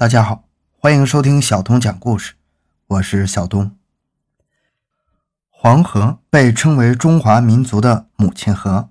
[0.00, 0.48] 大家好，
[0.78, 2.32] 欢迎收听小东讲故事，
[2.86, 3.76] 我是小东。
[5.50, 8.88] 黄河被称为中华民族的母亲河，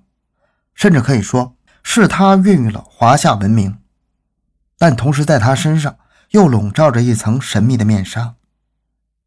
[0.72, 3.80] 甚至可以说是它孕育了华夏文明。
[4.78, 5.96] 但同时，在它身上
[6.28, 8.36] 又笼罩着一层神秘的面纱，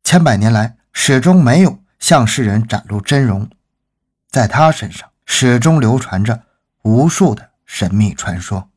[0.05, 3.49] 千百年来始终没有向世人展露真容。
[4.29, 6.43] 在它身上始终流传着
[6.83, 8.69] 无数的神秘传说。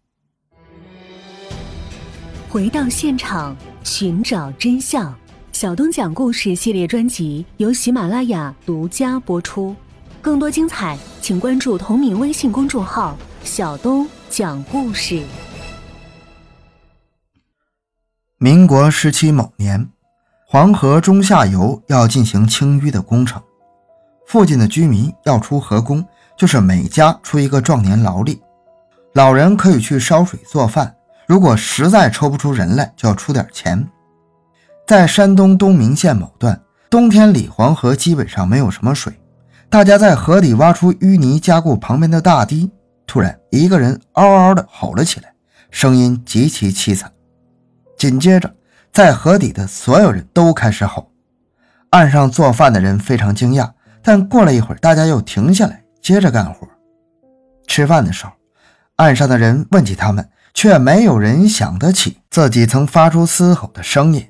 [2.57, 3.55] 回到现场，
[3.85, 5.15] 寻找真相。
[5.53, 9.77] 小东讲故事系列专辑由喜马拉雅独家播出。
[10.23, 15.23] 更多精彩，请关注同名微信公众号“小东讲故事”。
[18.41, 19.91] 民国时期某年，
[20.47, 23.43] 黄河中下游要进行清淤的工程，
[24.27, 26.03] 附近的居民要出河工，
[26.39, 28.41] 就是每家出一个壮年劳力，
[29.13, 30.96] 老人可以去烧水做饭。
[31.27, 33.87] 如果实在抽不出人来，就要出点钱。
[34.87, 39.13] 在山东东明县某段，冬天里黄河基本上没有什么水，
[39.69, 42.71] 大家在河底挖出淤泥加固旁边的大堤。
[43.09, 45.35] 突然，一个人嗷嗷地吼了起来，
[45.71, 47.11] 声音极其凄惨。
[47.99, 48.55] 紧接着，
[48.93, 51.11] 在河底的所有人都开始吼。
[51.91, 56.69] 岸上做饭的人非常惊讶，但过了一会儿，大家又停下来接着干活。
[57.67, 58.33] 吃饭的时候，
[58.97, 60.29] 岸上的人问起他们。
[60.57, 64.27] 却没有人想得起自己曾发出嘶吼的声音，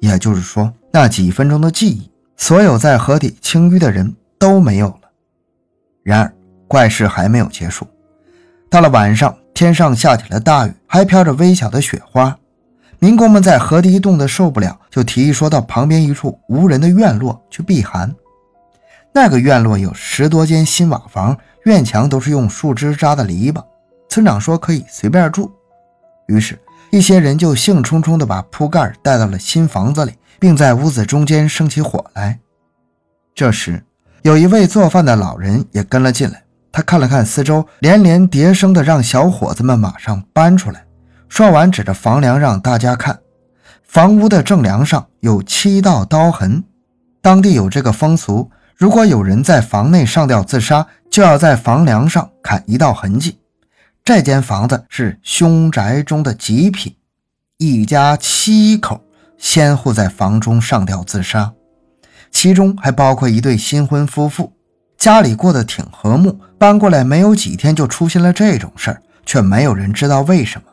[0.00, 5.00] 也就是说，那几分钟的记忆，所有在河底清淤的人都没有了。
[6.04, 6.32] 然而，
[6.68, 7.84] 怪事还没有结束。
[8.70, 12.38] 到了晚上，天上下起了大雨，还飘着微小的雪花。
[13.00, 18.14] 民工们在河堤冻得受不了，就提议说到旁边一处无人的院落去避寒。
[19.12, 23.64] 那个院落有十多间新瓦房，院墙都是用树枝扎的篱笆。
[24.10, 25.48] 村长说可以随便住，
[26.26, 26.58] 于是，
[26.90, 32.40] 一些人就兴冲冲地把铺盖带到了新房子里，并在屋子中间生起火来。
[33.36, 33.80] 这时，
[34.22, 36.42] 有一位做饭的老人也跟了进来。
[36.72, 40.84] 他看了看四周，连连叠声地让小伙子们马上搬出来。
[41.28, 43.16] 说完，指着房梁让大家看，
[43.84, 46.64] 房屋的正梁上有七道刀痕。
[47.22, 53.38] 当地有这个风俗，如果有人在房内上吊自杀，就要在房梁上砍一道痕迹。
[54.02, 56.96] 这间房子是凶宅中的极品，
[57.58, 59.00] 一家七口
[59.38, 61.52] 先后在房中上吊自杀，
[62.30, 64.52] 其中还包括一对新婚夫妇，
[64.96, 66.40] 家里过得挺和睦。
[66.58, 70.66] 搬过来没有几天，就出现了这种事儿，却没有人知道为什么。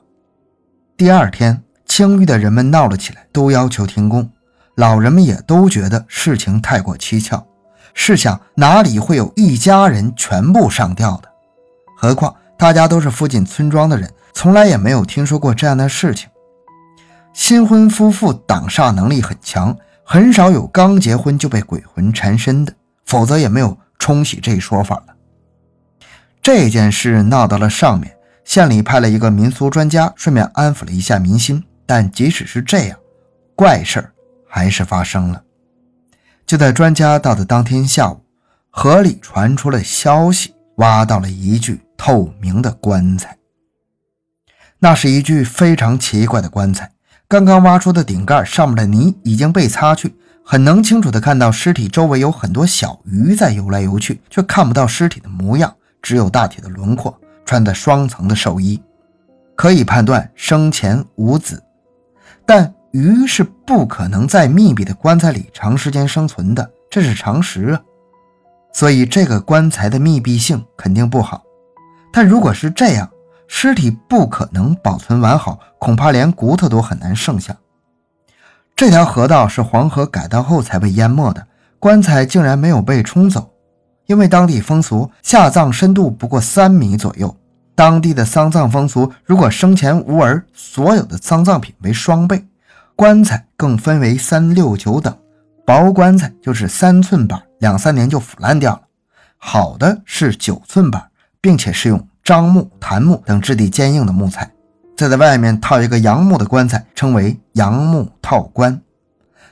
[0.96, 4.30] 第二天，青玉的人们闹了起来，都要求停工。
[4.76, 7.46] 老人们也都觉得事情太过蹊跷。
[7.94, 11.30] 试想，哪里会有一家人全部上吊的？
[11.98, 12.34] 何况……
[12.58, 16.28] 大家都是附近村庄的人，从来也没有听说过这样的事情。
[17.32, 22.74] 新婚夫妇挡煞能力很强，很少有刚结婚就被鬼魂缠身的，
[23.06, 25.16] 否则也没有冲喜这一说法了。
[26.42, 31.64] 这件事闹到了上面，县里派了一个民俗专家，顺便安抚了一下民心。
[31.86, 32.98] 但即使是这样，
[33.56, 34.12] 怪事儿
[34.50, 35.44] 还是发生了。
[36.46, 38.20] 就在专家到的当天下午，
[38.72, 41.82] 河里传出了消息，挖到了一具。
[41.98, 43.38] 透明的棺材，
[44.80, 46.92] 那是一具非常奇怪的棺材。
[47.28, 50.16] 刚刚挖出的顶盖上面的泥已经被擦去，
[50.46, 57.20] 很能清楚地看到尸体周围有很多小鱼在游来游去，却看不到尸体的模样，只有大体的轮廓。
[57.46, 58.84] 穿的双层的寿衣，
[59.56, 61.64] 可以判断生前无子。
[62.46, 67.82] 但鱼是不可能在密闭的棺材里长时间生存的，这是常识啊。
[68.74, 71.42] 所以这个棺材的密闭性肯定不好。
[72.12, 73.10] 但如果是这样，
[73.48, 77.56] 尸体不可能保存完好，恐怕连骨头都很难剩下。
[78.76, 81.48] 这条河道是黄河改道后才被淹没的，
[81.80, 83.52] 棺材竟然没有被冲走，
[84.06, 87.36] 因为当地风俗，下葬深度不过三米左右。
[87.74, 92.46] 当地的丧葬风俗，如果生前无儿，所有的丧葬品为双倍，
[92.96, 95.16] 棺材更分为三六九等，
[95.66, 98.82] 薄棺材就是三寸板，两三年就腐烂掉了；
[99.38, 101.10] 好的是九寸板。
[101.42, 104.50] 并且是用樟木、檀木等质地坚硬的木材，
[104.96, 108.82] 再在外面套一个杨木的棺材，称为杨木套棺。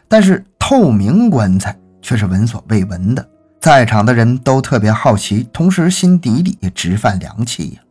[0.07, 3.27] 但是透明棺材却是闻所未闻的，
[3.59, 7.81] 在场的人都特别好奇，同时心底里也直犯凉气呀。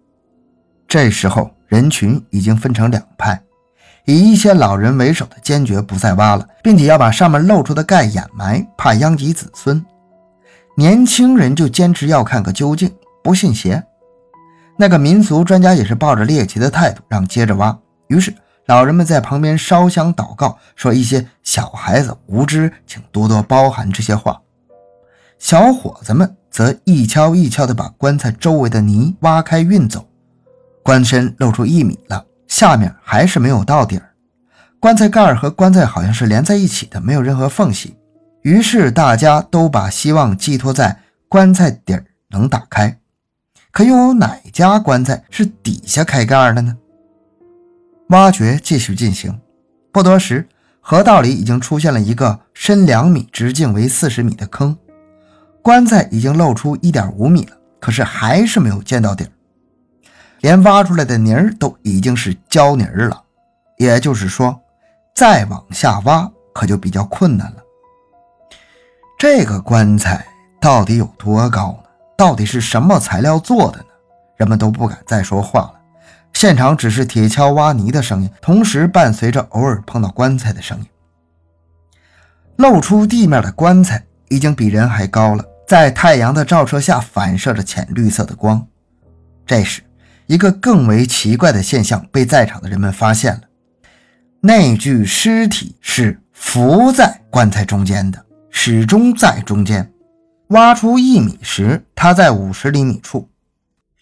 [0.86, 3.40] 这时候人群已经分成两派，
[4.04, 9.84] 以一些老人为首的坚决不再挖了，并且要把上面露出的盖掩埋，怕殃及子孙。
[10.76, 12.92] 年轻人就坚持要看个究竟，
[13.24, 13.82] 不信邪。
[14.76, 17.76] 那个民俗专家也是抱着猎奇的态度，让接着挖。
[18.08, 18.34] 于是
[18.66, 24.40] 老人们在旁边烧香祷告，说一些小孩子无知，请多多包涵这些话。
[25.38, 30.06] 小伙子们则一锹一锹地把棺材周围的泥挖开运走，
[30.82, 34.10] 棺身露出一米了，下面还是没有到底儿。
[34.80, 37.96] 棺材盖和棺材好像是连在一起的，没有任何缝隙。
[38.42, 42.98] 于是大家都把希望寄托在棺材底儿能打开。
[43.74, 46.76] 可又有哪家棺材是底下开盖的呢？
[48.10, 49.40] 挖掘继续进行，
[49.90, 50.48] 不多时，
[50.80, 54.78] 河道里已经出现了一个深两米、直径为四十米的坑。
[55.60, 59.30] 棺材已经露出一点五米了，可是还是没有见到底儿，
[60.42, 63.20] 连挖出来的泥儿都已经是胶泥儿了。
[63.78, 64.56] 也就是说，
[65.16, 67.56] 再往下挖可就比较困难了。
[69.18, 70.24] 这个棺材
[70.60, 71.76] 到底有多高？
[72.16, 73.84] 到底是什么材料做的呢？
[74.36, 75.74] 人们都不敢再说话了。
[76.32, 80.86] 现场只是铁锹挖泥的声音，同时伴随着偶尔碰到棺材的声音。
[82.56, 85.44] 露出地面的棺材已经比人还高了。
[85.66, 88.66] 在太阳的照射下，反射着浅绿色的光。
[89.46, 89.82] 这时，
[90.26, 93.40] 一个更为奇怪的现象被在场的人们发现了：
[94.40, 99.90] 那具尸体是浮在棺材中间的，始终在中间。
[100.54, 103.28] 挖出一米时，它在五十厘米处；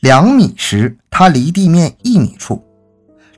[0.01, 2.63] 两米时，它离地面一米处。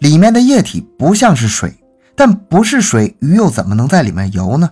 [0.00, 1.72] 里面的液体不像是水，
[2.16, 4.68] 但不是水，鱼又怎么能在里面游呢？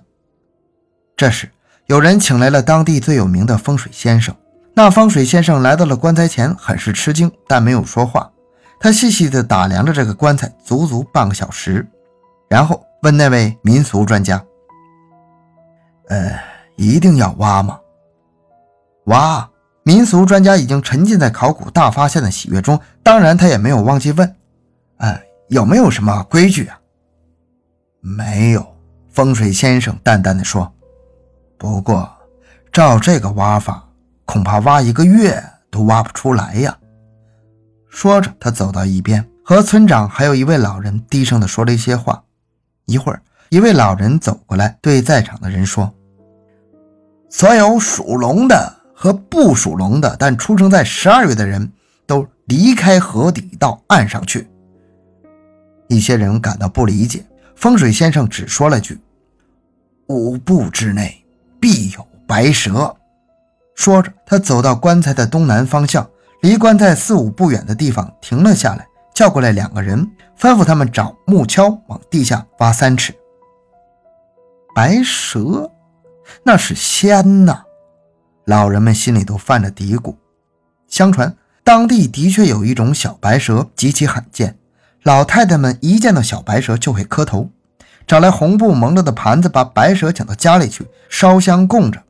[1.16, 1.48] 这时。
[1.86, 4.34] 有人请来了当地最有名的风水先生。
[4.74, 8.30] 那风水先生来到了棺材前，很是吃惊，但没有说话。
[8.80, 11.86] 他细细地打量着这个棺材，足足半个小时，
[12.48, 14.42] 然后问那位民俗专家
[16.08, 16.38] ：“呃，
[16.76, 17.78] 一定要挖吗？”
[19.04, 19.48] 挖！
[19.84, 24.36] 民俗专家已经沉浸在考古大发现的喜悦中，当然他也没有忘记问
[24.98, 26.78] ：“哎，有没有什么规矩啊
[28.00, 28.64] ？”“没有。”
[29.10, 30.72] 风水先生淡淡的说。
[31.58, 32.10] 不过，
[32.72, 33.86] 照这个挖法，
[34.24, 36.76] 恐怕挖一个月都挖不出来呀。
[37.88, 42.22] 说着，他走到一边，和村长还有一位老人低声的说了一些话。
[42.86, 43.20] 一会儿，
[43.50, 45.92] 一位老人走过来，对在场的人说
[47.28, 51.72] ：“所有属龙的和不属龙的，但出生在十二月的人
[52.06, 54.48] 都离开河底到岸上去。”
[55.90, 57.26] 一些人感到不理解，
[57.56, 59.00] 风水先生只说了句
[60.06, 61.18] ：“五步之内。”
[61.58, 62.94] 必有白蛇。
[63.74, 66.08] 说着，他走到棺材的东南方向，
[66.40, 70.08] 离棺材四五步远的地方停了下来，叫过来两个人，
[70.38, 73.12] 吩咐他们找木锹往地下挖三尺。
[74.76, 75.68] 白蛇，
[76.44, 77.64] 那是仙呐！
[78.44, 80.14] 老人们心里都犯着嘀咕。
[80.88, 81.34] 相传
[81.64, 84.58] 当地的确有一种小白蛇，极其罕见，
[85.02, 87.50] 老太太们一见到小白蛇就会磕头。
[88.06, 92.02] 找来红布蒙着的盘子，把白蛇请到家里去烧香供着。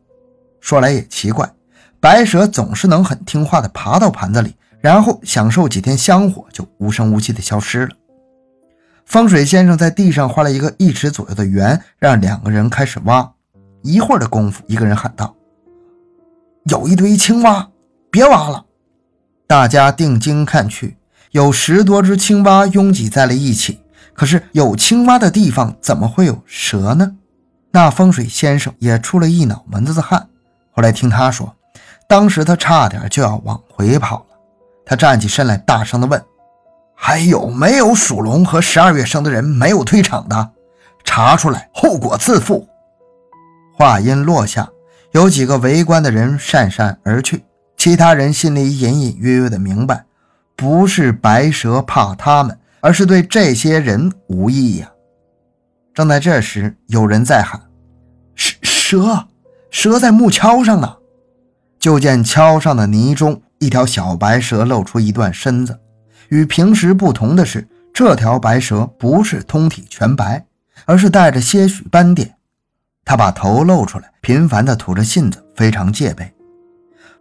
[0.60, 1.52] 说来也奇怪，
[2.00, 7.94] 白蛇总是能很听话的爬到盘子里，然后享受几天香火，就无声无息的消失了。
[9.04, 13.30] 风水先生在地上画了一个一尺左右的圆，让两个人开始挖。
[13.82, 15.34] 一会儿的功夫，一个人喊道
[16.64, 17.68] ：“有一堆青蛙，
[18.10, 18.66] 别挖了！”
[19.46, 20.96] 大家定睛看去，
[21.32, 23.80] 有十多只青蛙拥挤在了一起。
[24.14, 27.16] 可是有青蛙的地方怎么会有蛇呢？
[27.70, 30.28] 那风水先生也出了一脑门子的汗。
[30.70, 31.54] 后来听他说，
[32.06, 34.26] 当时他差点就要往回跑了。
[34.84, 36.22] 他站起身来，大声地问
[36.94, 40.50] ：“还有没有属龙和十二月生的人没有退场的？
[41.04, 42.68] 查出来，后果自负。”
[43.74, 44.68] 话音落下，
[45.12, 47.44] 有几个围观的人讪讪而去，
[47.76, 50.04] 其他人心里隐隐约约的明白，
[50.56, 52.58] 不是白蛇怕他们。
[52.84, 54.90] 而是对这些人无益呀！
[55.94, 57.60] 正在这时，有人在喊
[58.34, 59.28] ：“蛇蛇，
[59.70, 60.96] 蛇在木锹上呢！”
[61.78, 65.78] 就见锹上的泥中，一条小白蛇露出一段身子。
[66.30, 70.44] 与平时不同的是，这条白蛇不是通体全白，
[70.84, 72.34] 而是带着些许斑点。
[73.04, 76.32] 他把头露出来，频繁地吐着信子，非常戒备。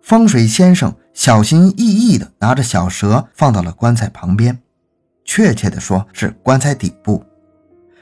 [0.02, 4.60] 风水先生小心翼翼地拿着小蛇放到了棺材旁边。
[5.26, 7.24] 确切的说，是棺材底部。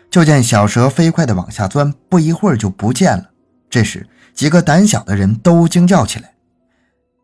[0.10, 3.30] 就见小蛇飞快地往下钻，不一会儿就不见了。
[3.70, 6.34] 这时，几个胆小的人都惊叫起来。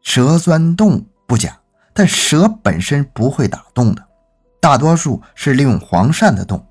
[0.02, 1.58] 蛇钻洞不假，
[1.94, 4.06] 但蛇本身不会打洞的，
[4.60, 6.64] 大多数是利用黄鳝的洞。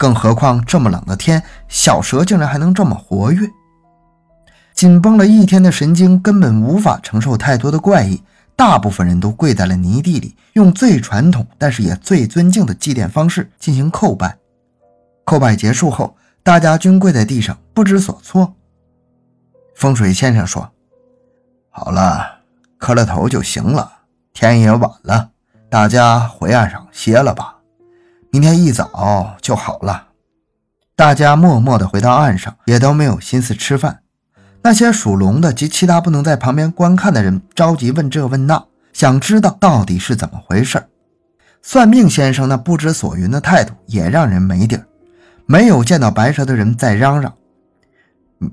[0.00, 3.46] 更何况这么冷的天，小蛇竟然还能这么活跃。
[4.72, 8.22] 紧绷了一天的神经根本无法承受太多的怪异。
[8.56, 14.38] 大部分人都跪在了泥地里，用最传统但是也最尊敬的祭奠方式进行叩拜。
[15.26, 18.54] 叩拜结束后，大家均跪在地上不知所措。
[19.74, 20.70] 风水先生说
[21.68, 22.40] ：“好了，
[22.78, 23.92] 磕了头就行了。
[24.32, 25.30] 天也晚了，
[25.68, 27.59] 大家回岸上歇了吧。
[28.30, 30.08] 明天一早就好了。”
[30.96, 34.00] 大家默默地回到岸上，也都没有心思吃饭。
[34.62, 40.86] 那些属龙的及其他不能在旁边观看的人着急问这问那，想知道到底是怎么回事。
[41.62, 44.84] 算命先生那不知所云的态度也让人没底儿。
[45.46, 47.34] 没有见到白蛇的人在嚷嚷：“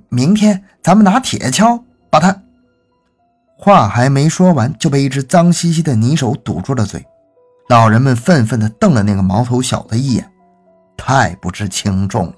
[0.10, 2.44] 明天咱们拿铁锹把他……”
[3.60, 7.06] 话还没说完，就被一只脏兮兮的泥手堵住了嘴。
[7.68, 10.32] 老人们愤愤地瞪了那个毛头小子一眼。
[10.96, 12.36] 太不知轻重了！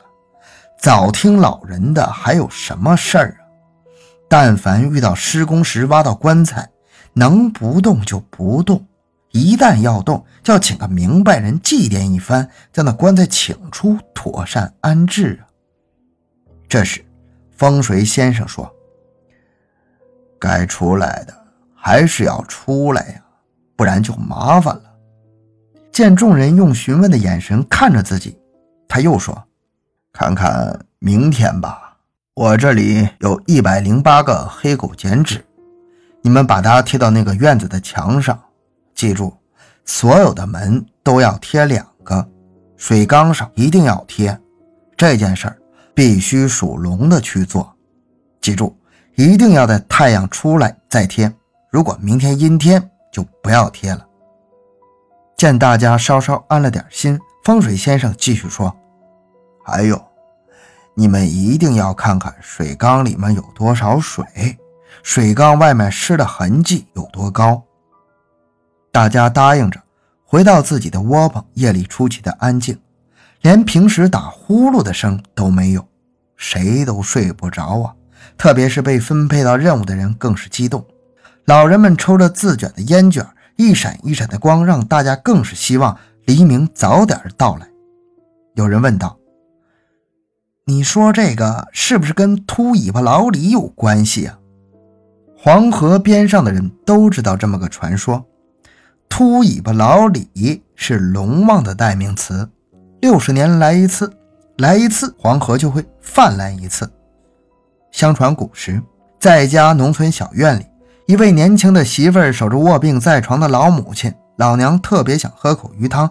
[0.80, 3.42] 早听老人的，还有什么事儿啊？
[4.28, 6.70] 但凡遇到施工时挖到棺材，
[7.14, 8.78] 能不动就不动；
[9.32, 15.48] 一旦要动，就要请个明白人祭奠一番，将那棺材请出，妥善安置啊！
[16.68, 17.04] 这时，
[17.56, 18.72] 风水先生说
[20.38, 21.34] ：“该出来的
[21.74, 23.22] 还是要出来呀，
[23.76, 24.84] 不然就麻烦了。”
[26.00, 28.40] 见众人用询问的眼神看着自己。
[28.88, 29.38] 他又说
[30.14, 31.98] ：“看看明天吧，
[32.36, 35.44] 我这里有一百零八个黑狗剪纸，
[36.22, 38.40] 你们把它贴到那个院子的墙上。
[38.96, 39.34] 记住，
[39.84, 42.26] 所有的门都要贴两个，
[42.78, 44.40] 水缸上一定要贴。
[44.96, 45.58] 这件事儿
[45.94, 47.76] 必须属龙的去做。
[48.40, 48.74] 记住，
[49.18, 51.30] 一定要在太阳出来再贴。
[51.70, 54.06] 如果明天阴天，就不要贴了。”
[55.40, 57.18] 见大家稍稍安了点心。
[57.46, 58.76] 风水先生继续说
[59.64, 59.98] ：“还有，
[60.94, 64.26] 你们一定要看看水缸里面有多少水，
[65.02, 67.64] 水缸外面湿的痕迹有多高。”
[68.92, 69.82] 大家答应着，
[70.26, 71.42] 回到自己的窝棚。
[71.54, 72.78] 夜里出奇的安静，
[73.40, 75.88] 连平时打呼噜的声都没有，
[76.36, 77.96] 谁都睡不着啊！
[78.38, 80.86] 特别是被分配到任务的人更是激动。
[81.46, 83.26] 老人们抽着自卷的烟卷，
[83.60, 85.98] 一闪一闪的光，让大家更是希望。
[86.24, 87.68] 黎明早点到来。
[88.54, 89.18] 有人问道
[90.64, 94.40] ：“你说这个是不是跟秃尾巴老李有关系啊？”
[95.36, 98.26] 黄河边上的人都知道这么个传说。
[99.10, 102.50] 秃尾巴老李是龙王的代名词，
[103.02, 104.10] 六十年来一次，
[104.60, 106.90] 来一次黄河就会泛滥一次。
[107.92, 108.82] 相传古时，
[109.20, 110.66] 在家农村小院里，
[111.10, 114.14] 一位年轻的媳妇儿守着卧病在床的老母亲。
[114.38, 116.08] 老娘特别想喝口鱼汤，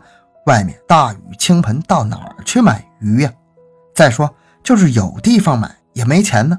[0.46, 3.32] 外面大雨倾盆，到哪儿去买鱼呀？
[3.94, 4.28] 再说，
[4.60, 6.58] 就是有地方买也没钱呢。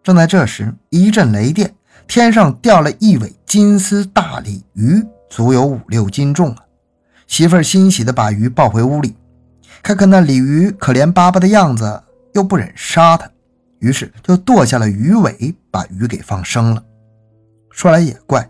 [0.00, 1.74] 正在这时，一阵雷电，
[2.06, 6.58] 天上掉了一尾金丝大鲤鱼，足有五六斤重啊！
[7.26, 9.16] 媳妇儿欣喜地把鱼抱回屋里，
[9.82, 12.00] 看看那鲤鱼可怜巴巴的样子，
[12.34, 13.28] 又不忍杀它，
[13.80, 16.80] 于是就剁下了鱼尾，把鱼给放生了。
[17.74, 18.48] 说来也怪。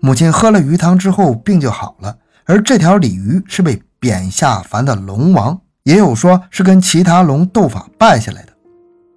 [0.00, 2.18] 母亲喝了鱼汤之后，病就好了。
[2.44, 8.52] 而这条鲤鱼是被贬下凡的龙王，也有说是跟其他龙斗法败下来的。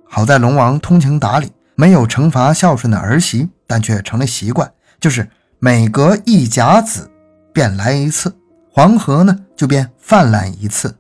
[0.07, 4.71] 好在龙王通情达理，没有惩罚孝顺的儿媳，但却成了习惯，
[5.01, 7.11] 就是每隔一甲子
[7.51, 8.33] 便来一次，
[8.71, 10.95] 黄河呢就便泛滥一次。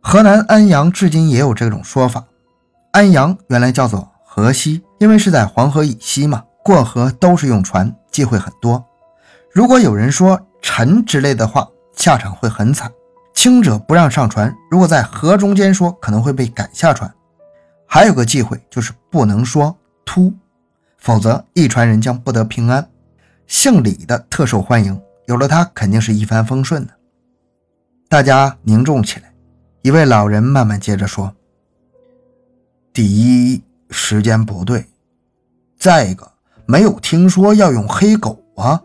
[0.00, 2.24] 河南安阳至今也有这种说法。
[2.90, 7.94] 安阳原来叫做河西，因为是在黄河以西嘛，过河都是用船。
[8.10, 8.84] 忌讳很多，
[9.52, 12.90] 如果有人说沉之类的话，下场会很惨。
[13.32, 17.08] 轻者不让上船，如果在河中间说，可能会被赶下船。
[17.86, 20.34] 还有个忌讳就是不能说秃，
[20.98, 22.90] 否则一船人将不得平安。
[23.46, 26.92] 姓李的特受欢迎，有了他肯定是一帆风顺的。
[28.08, 29.32] 大家凝重起来，
[29.82, 31.32] 一位老人慢慢接着说
[32.92, 34.80] ：“第一，时间不对；
[35.78, 36.28] 再一个。”
[36.70, 38.80] 没有听说要用黑狗啊，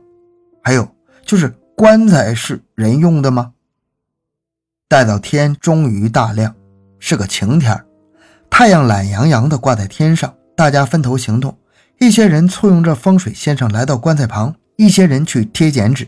[0.63, 0.89] 还有
[1.23, 3.51] 就是棺材是人用的吗？
[4.89, 6.55] 待到天终于大亮，
[6.97, 7.79] 是个晴天，
[8.49, 11.55] 太阳懒洋洋的挂在天上，大家分头行动。
[11.99, 16.07] 一些人簇拥着风水先生来到棺材旁，一些人去贴剪纸。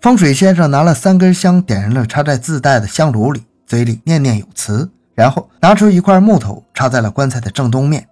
[0.00, 8.06] 风水先生拿了三根香，点燃了，插在自带的香炉里，嘴里念念有词，然后拿出一块木头插在了棺材的正东面。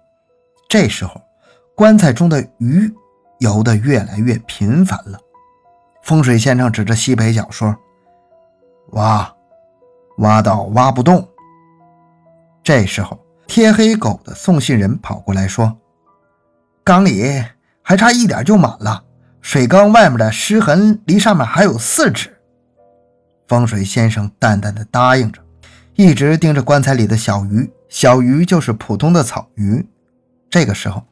[0.67, 1.21] 这时候。
[1.81, 2.93] 棺材中的鱼
[3.39, 5.17] 游得越来越频繁了。
[6.03, 7.75] 风水先生指着西北角说
[8.93, 9.33] ：“挖，
[10.19, 11.27] 挖到挖不动。”
[12.61, 15.75] 这时候，贴黑狗的送信人跑过来说
[16.85, 17.43] ：“缸里
[17.81, 19.03] 还差一点就满了，
[19.41, 22.29] 水缸外面的尸痕离上面还有四尺。”
[23.49, 25.41] 风水先生淡淡的答应着，
[25.95, 27.73] 一直盯着棺材里的小鱼。
[27.89, 29.83] 小鱼就是普通的草鱼。
[30.47, 31.03] 这个时候，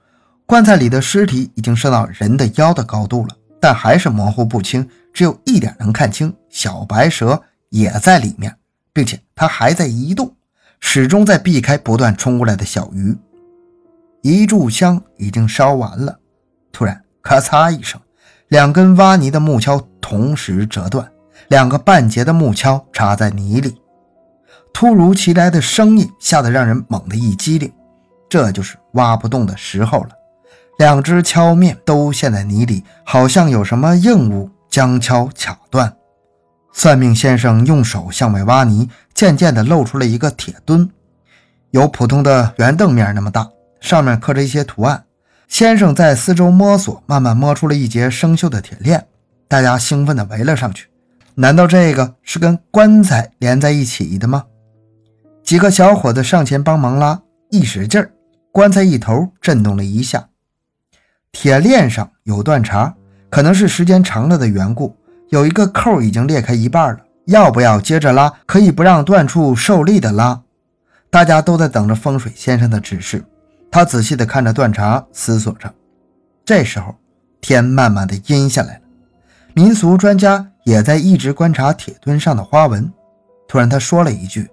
[0.50, 7.40] 棺材里的尸体已经升到人的腰的高度了，但还是模糊不清，只有一点能看清：小白蛇
[7.70, 8.56] 也在里面，
[8.92, 10.36] 并且它还在移动，
[10.80, 13.16] 始终在避开不断冲过来的小鱼。
[14.24, 16.18] 一炷香已经烧完了，
[16.72, 18.02] 突然咔嚓一声，
[18.48, 21.08] 两根挖泥的木锹同时折断，
[21.50, 23.80] 两个半截的木锹插在泥里。
[24.74, 27.72] 突如其来的声音吓得让人猛地一激灵，
[28.28, 30.10] 这就是挖不动的时候了。
[30.80, 35.94] 两只锹面都陷在泥里，好像有什么硬物将锹卡断。
[36.72, 40.90] 算命先生用手向外挖泥，渐渐地露出了一个铁墩，
[41.72, 43.50] 有普通的圆凳面那么大，
[43.82, 45.04] 上面刻着一些图案。
[45.50, 49.06] 先生在四周摸索，慢慢摸出了一节生锈的铁链，
[49.50, 50.88] 大家兴奋地围了上去。
[51.36, 54.46] 难道这个是跟棺材连在一起的吗？
[55.44, 58.14] 几个小伙子上前帮忙拉，一使劲儿，
[58.54, 60.29] 棺材一头震动了一下，
[61.32, 62.94] 铁链上有断茬，
[63.30, 64.96] 可能是时间长了的缘故，
[65.30, 67.00] 有一个扣已经裂开一半了。
[67.26, 68.34] 要不要接着拉？
[68.48, 70.42] 可以不让断处受力的拉。
[71.12, 73.24] 大家都在等着风水先生的指示。
[73.72, 75.72] 他仔细地看着断茬，思索着。
[76.44, 76.96] 这时候，
[77.40, 78.82] 天慢慢的阴下来了。
[79.54, 82.92] 民俗专家也在一直观察铁墩上的花纹。
[83.48, 84.50] 突然，他说了一句。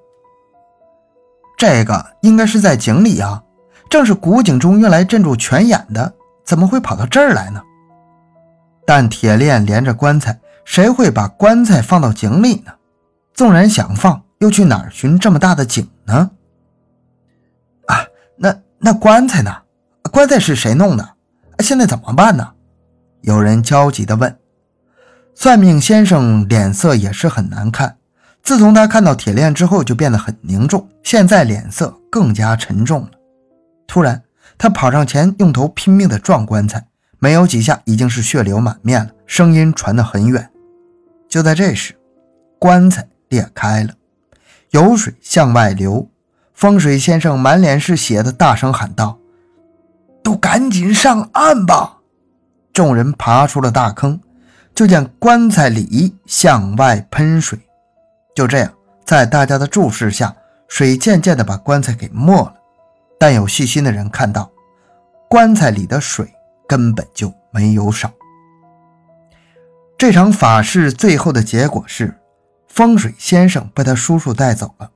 [1.56, 3.42] 这个应该是在井里啊，
[3.88, 6.12] 正是古井中用来镇住泉眼的，
[6.46, 7.60] 怎么会跑到这儿来呢？
[8.86, 12.72] 但铁链连着棺材，谁会把棺材放到井里呢？
[13.34, 16.30] 纵然想放，又去哪儿寻这么大的井呢？
[17.88, 19.52] 啊，那那棺材呢？
[20.12, 21.16] 棺材是谁弄的？
[21.58, 22.52] 现在怎么办呢？
[23.22, 24.38] 有人焦急地问。
[25.34, 27.98] 算命先生脸色也是很难看。
[28.42, 33.10] 自从他看到铁链之后，就变得很凝重，现在脸色更加沉重了。
[33.88, 34.22] 突然，
[34.58, 36.86] 他跑上前，用头拼命地撞棺材，
[37.18, 40.50] 没有几下，已经是血流满面了，声音传得很远。
[41.28, 41.94] 就在这时，
[42.58, 43.94] 棺材裂开了，
[44.70, 46.08] 有水向外流。
[46.54, 49.18] 风水先生满脸是血的大声喊道
[50.24, 51.98] ：“都赶紧上岸吧！”
[52.72, 54.18] 众人爬出了大坑，
[54.74, 57.58] 就见棺材里向外喷水。
[58.34, 58.72] 就这样，
[59.04, 60.34] 在大家的注视下，
[60.66, 62.54] 水渐渐地把棺材给没了。
[63.18, 64.50] 但有细心的人看到，
[65.28, 66.32] 棺材里的水
[66.68, 68.12] 根本就没有少。
[69.98, 72.14] 这场法事最后的结果是，
[72.68, 74.90] 风水先生被他叔叔带走了，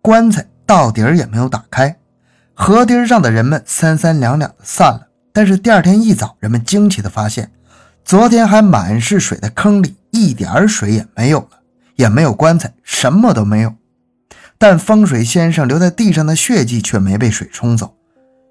[0.00, 1.96] 棺材到底儿也没有打开。
[2.54, 5.08] 河堤上的人们三三两两的散了。
[5.32, 7.50] 但是第二天一早，人们惊奇的发现，
[8.04, 11.58] 昨天还满是水的坑里一点水也没有了。
[11.96, 13.74] 也没有棺材，什么都没有。
[14.62, 17.96] 但风水先生留在地上的血迹却没被水冲走。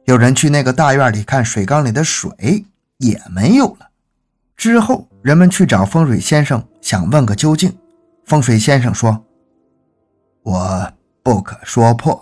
[0.03, 2.65] 有人去那个大院里看水缸里的水，
[2.97, 3.89] 也没有了。
[4.57, 7.73] 之后，人们去找风水先生，想问个究竟。
[8.25, 9.23] 风水先生说
[10.43, 10.91] ：“我
[11.23, 12.21] 不可说破，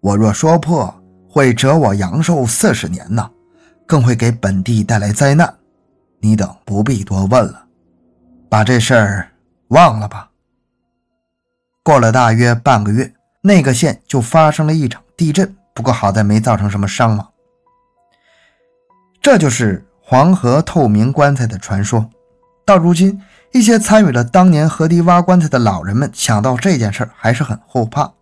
[0.00, 0.94] 我若说破，
[1.26, 3.30] 会折我阳寿四十年呢，
[3.86, 5.50] 更会给本地带来灾难。
[6.20, 7.64] 你等不必多问了，
[8.50, 9.30] 把这事儿
[9.68, 10.28] 忘了吧。”
[11.82, 13.10] 过了大约半个月，
[13.42, 17.26] 那个县就发生了一场地震，不过好在没造成什么伤亡。
[19.22, 22.10] 这就是黄河透明棺材的传说。
[22.66, 23.20] 到如今，
[23.52, 28.12] 一些参与了当年河堤挖棺材的老人们想到这件事还是很后怕，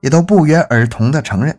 [0.00, 1.58] 也都不约而同地承认，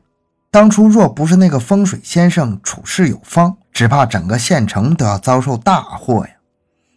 [0.52, 6.34] 当初若不是那个风水先生处事有方，只怕整个县城都要遭受大祸呀。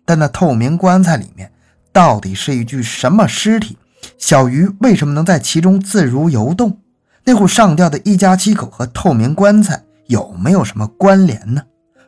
[0.05, 1.53] 但那透明棺材里面
[1.93, 3.79] 到底是一具什么尸体？
[4.19, 6.79] 小鱼为什么能在其中自如游动？
[7.25, 11.63] 那户上吊的一家七口和透明棺材有没有什么关联呢？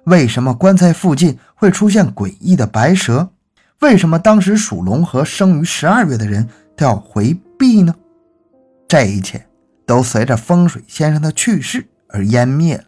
[0.04, 3.28] 为什么棺材附近会出现诡异的白蛇？
[3.80, 7.94] 为什么当时属龙和生于十二月的人都要回避呢？
[8.88, 9.46] 这一切
[9.84, 12.84] 都随着风水先生的去世而湮灭了，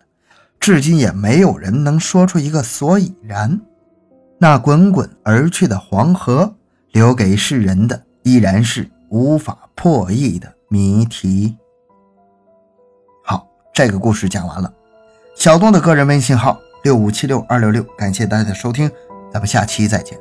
[0.59, 3.61] 至今也没有人能说出一个所以然。
[4.39, 6.55] 那滚滚而去的黄河，
[6.93, 8.89] 留给世人的依然是。
[9.11, 11.57] 无法破译的谜题。
[13.25, 14.73] 好，这个故事讲完了。
[15.35, 18.91] 小东的个人微信号六五七六二六六，感谢大家的收听，
[19.33, 20.19] 咱们下期再见。